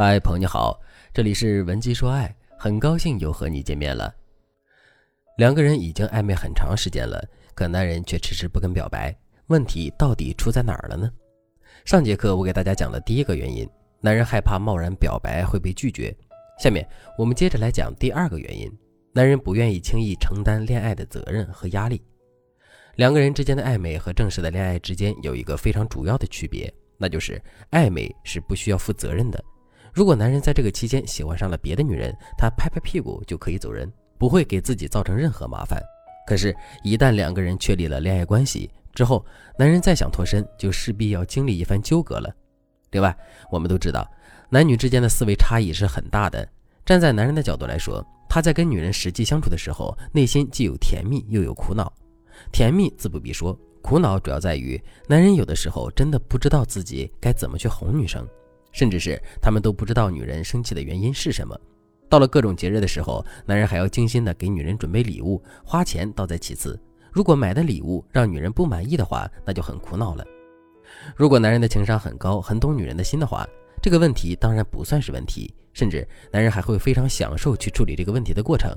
[0.00, 0.80] 嗨，朋友你好，
[1.12, 4.14] 这里是文姬说爱，很高兴又和你见面了。
[5.38, 7.20] 两个人已经暧昧很长时间了，
[7.52, 9.12] 可男人却迟迟不肯表白，
[9.48, 11.10] 问题到底出在哪儿了呢？
[11.84, 13.68] 上节课我给大家讲了第一个原因，
[14.00, 16.16] 男人害怕贸然表白会被拒绝。
[16.60, 18.70] 下面我们接着来讲第二个原因，
[19.12, 22.00] 男人不愿意轻易承担恋爱的责任和压力。
[22.94, 29.44] 两个人之间的暧昧和正式的恋爱之间有一个非常主要的区别，那就是暧昧是不需要负责任的。
[29.92, 35.82] 如果男人在这个期间喜欢上了别的女人，他拍拍屁股就可以走人，不会给自己造成任何麻烦。
[36.26, 39.24] 可是，一旦两个人确立了恋爱关系之后，
[39.58, 42.30] 男人再想脱身，就势必要经历一番纠葛了。
[42.90, 43.16] 另外，
[43.50, 44.06] 我们都知道，
[44.50, 46.46] 男女之间的思维差异是很大的。
[46.84, 51.92] 站在男人的角度来说，他在跟女人实际相处的时候，内心既有甜蜜又有苦恼。
[52.52, 58.26] 甜蜜自不必说，苦恼主要在于男人有的时候真的不知道自己该怎么去哄女生。
[58.72, 61.58] 甚至是他们都不知道女人生气的原因是什么。
[62.08, 66.78] 到了各种节日的时候，男人还要精心的给女人准备礼物，花钱倒在其次。
[67.12, 70.24] 如果买的礼物让女人不满意的话，那就很苦恼了。
[71.16, 73.46] 如果男人的情商很高，很懂女人的心的话，
[73.82, 78.74] 这个问题当然不算是问题，甚至男人还会非常享受去处理这个问题的过程。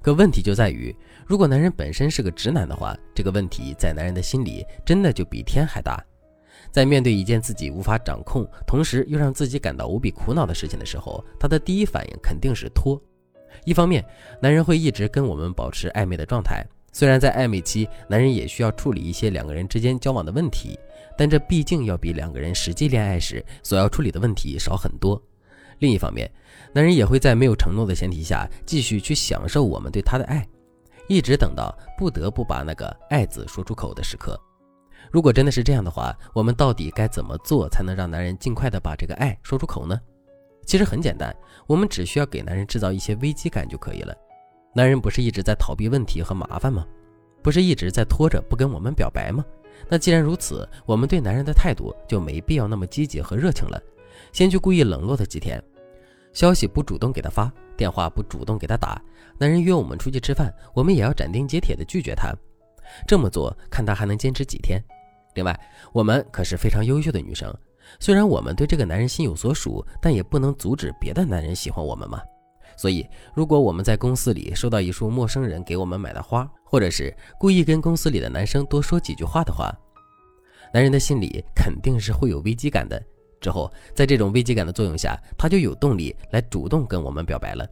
[0.00, 0.94] 可问题就在于，
[1.26, 6.02] 如果男人本身是个直男的话，这个问题在男人的心里真的就比天还大。
[6.70, 13.00] 在面对一件自己无法掌控，同时又让自己感到无比苦恼的事情的时候，他的第一反应肯定是拖。
[13.64, 14.04] 一方面，
[14.40, 20.78] 男人会一直跟我们保持暧昧的状态，虽然在暧昧期，男人也需要处理一些两个人之间交往的问题，
[21.16, 25.20] 但这毕竟要比两个人实际恋爱时所要处理的问题少很多。
[25.78, 26.30] 另一方面，
[26.72, 30.46] 男人也会在没有承诺的前提下，继续去享受我们对他的爱，
[31.08, 34.38] 一直等到不得不把那个“爱”字说出口的时刻。
[35.10, 40.00] 如果真的是这样的话，我们到底该怎么做才能让男人尽快的把这个爱说出口呢？
[40.66, 41.34] 其实很简单，
[41.66, 44.14] 我们只需要给男人制造一些危机感就可以了。
[44.74, 46.84] 男人不是一直在逃避问题和麻烦吗？
[47.42, 49.44] 不是一直在拖着不跟我们表白吗？
[49.88, 53.80] 那既然如此，我们对男人的态度就没必要那么积极和热情了。
[54.32, 55.62] 先去故意冷落他几天，
[56.32, 59.00] 消息不主动给他发，电话不主动给他打，
[59.38, 62.32] 男人约我们出去吃饭，我们也要斩钉截铁的拒绝他。
[63.06, 64.82] 这么做，看他还能坚持几天。
[65.34, 65.58] 另外，
[65.92, 67.52] 我们可是非常优秀的女生，
[68.00, 72.20] 虽然我们对这个男人心有所属，但也不能阻止别的男人喜欢我们嘛。
[72.76, 79.72] 所以，如果我们在公司里收到一束陌生人给我们买的花，或者是故意跟公司里的男生多说几句话的话，
[80.72, 83.00] 男人的心里肯定是会有危机感的。
[83.40, 87.64] 之后，在这种危机感的作用下，他就有动力来主动跟我们表白了。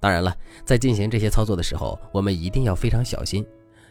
[0.00, 3.46] 当然了，在进行这些操作的时候，我们一定要非常小心。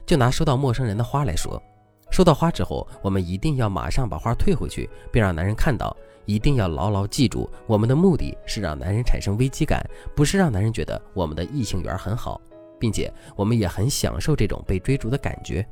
[0.05, 1.61] 就拿收到陌生人的花来说，
[2.11, 5.95] 收到花之后，我们一定要马上把花退回去，并让男人看到。
[6.25, 9.83] 一定要牢牢记住，我们的目的是让男人产生危机感，
[10.15, 12.39] 不是让男人觉得我们的异性缘很好，
[12.79, 15.67] 并且我们也很享受这种被追逐的感觉。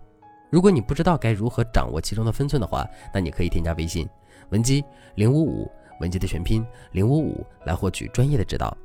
[0.49, 4.09] 如果你不知道该如何掌握其中的分寸的话，那你可以添加微信
[4.49, 4.83] 文姬
[5.15, 8.75] 零五五，文姬的全拼零五五，来获取专业的指导。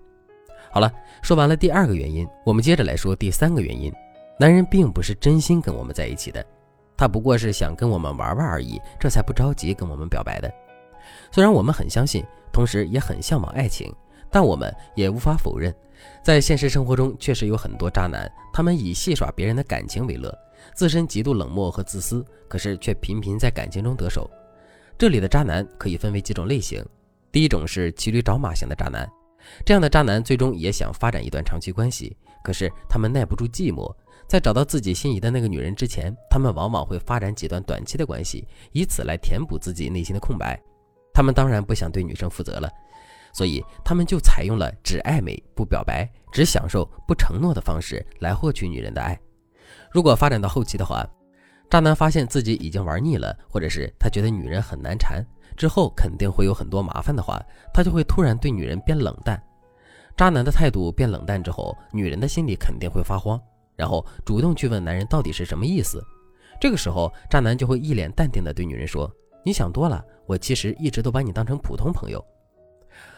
[0.70, 3.92] 好了，说完了第二个原因，我们接着来说第三个原因。
[4.38, 6.44] 男人并不是真心跟我们在一起的，
[6.96, 10.52] 他不过是想跟我们玩玩而已，这才不着急跟我们表白的。
[11.30, 13.92] 虽然我们很相信，同时也很向往爱情，
[14.30, 15.74] 但我们也无法否认，
[16.22, 20.32] 在现实生活中确实有很多渣男，他们以戏耍别人的感情为乐，
[20.74, 24.30] 自身极度冷漠和自私，可是却频频在感情中得手。
[24.96, 26.84] 这里的渣男可以分为几种类型，
[27.32, 29.08] 第一种是骑驴找马型的渣男，
[29.66, 33.92] 这样的渣男最终也想发展一段长期关系，可是他们耐不住寂寞。
[34.26, 40.60] 在找到自己心仪的那个女人之前，他们往往会发展几段短期的关系，以此来填补自己内心的空白。
[41.12, 42.68] 他们当然不想对女生负责了，
[43.32, 49.18] 所以他们就采用了只暧昧不表白、只享受不承诺的方式来获取女人的爱。
[49.92, 51.06] 如果发展到后期的话，
[51.70, 55.24] 渣男发现自己已经玩腻了，或者是他觉得女人很难缠，
[55.56, 57.40] 之后肯定会有很多麻烦的话，
[57.72, 59.40] 他就会突然对女人变冷淡。
[60.16, 63.40] 渣男的态度变冷淡之后，女人的心里肯定会发慌。
[63.76, 66.02] 然后主动去问男人到底是什么意思，
[66.60, 69.10] 这个时候渣男就会一脸淡定的对女人说
[69.44, 72.24] ：“你想多了，我其实一直都把你当成普通朋友。”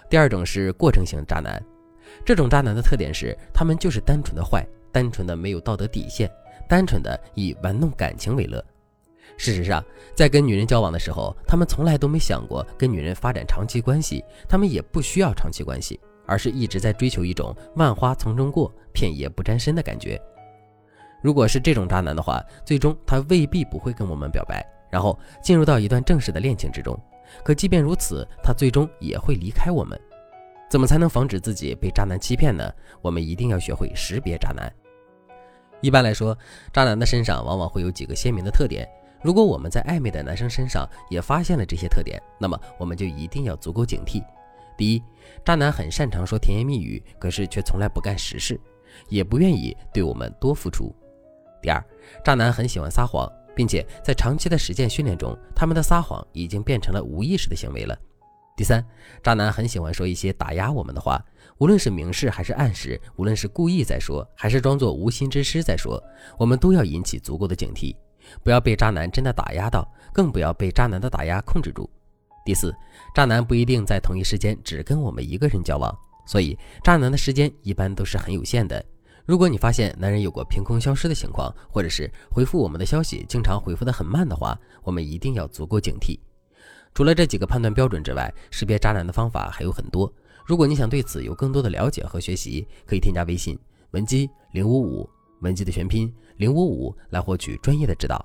[0.09, 1.63] 第二种是过程型渣男，
[2.25, 6.31] 这种渣男的特点是他们就是单纯的坏，单纯的没有道德底线，
[6.69, 8.65] 单纯的以玩弄感情为乐。
[9.37, 20.19] 事实上，在跟女人交往的时候，他们从来都没想过跟女人发展长期关系，他们也不需要长期关系，而是一直在追求一种万花丛中过，片叶不沾身的感觉。
[21.27, 26.97] 如果是这种渣男的话，最终他未必不会跟我们表白，然后进入到一段正式的恋情之中。
[27.43, 30.01] 可即便如此，他最终也会离开我们。
[30.71, 32.73] 怎么才能防止自己被渣男欺骗呢？
[33.03, 34.73] 我们一定要学会识别渣男。
[35.81, 36.39] 一般来说，
[36.73, 38.89] 渣男的身上往往会有几个鲜明的特点。
[39.21, 44.23] 如果我们在暧昧的男生身上也发现了这些特点，那么我们就一定要足够警惕。
[44.77, 45.03] 第一，
[45.45, 48.61] 渣男很擅长说甜言蜜语，可是却从来不干实事，
[49.09, 50.95] 也不愿意对我们多付出。
[51.67, 51.85] 第二，
[52.23, 57.99] 渣男很喜欢撒谎，并且在长期的实践训练中，他们的撒谎已经变成了无意识的行为了。
[58.57, 58.81] 第三，
[59.21, 61.21] 渣男很喜欢说一些打压我们的话，
[61.59, 66.01] 无论是明示还是暗示，无论是故意在说，还是装作无心之失在说，
[66.39, 67.97] 我们都要引起足够的警惕，
[68.45, 71.91] 不要被渣男真的打压到，更不要被渣男的打压控制住。
[72.45, 72.73] 第四，
[73.13, 75.93] 渣男不一定在同一时间只跟我们一个人交往，
[76.29, 78.85] 所以渣男的时间一般都是很有限的。
[79.27, 86.17] 如果你发现男人有过凭空消失的情况，或者是回复我们的消息经常回复的很慢的话，我们一定要足够警惕。
[86.95, 90.11] 除了这几个判断标准之外，识别渣男的方法还有很多。
[90.45, 93.59] 如果你想对此有更多的了解和学习，可以添加微信
[93.91, 98.25] 文姬零五五，文姬的全拼零五五，来获取专业的指导。